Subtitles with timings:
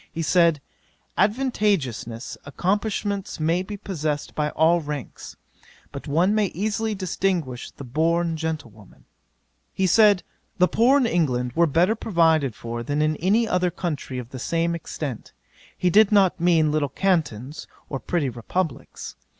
[0.11, 0.61] He said,
[1.15, 5.37] "adventitious accomplishments may be possessed by all ranks;
[5.91, 9.05] but one may easily distinguish the born gentlewoman."
[9.71, 10.23] 'He said,
[10.57, 14.39] "the poor in England were better provided for, than in any other country of the
[14.39, 15.33] same extent:
[15.77, 19.15] he did not mean little Cantons, or petty Republicks.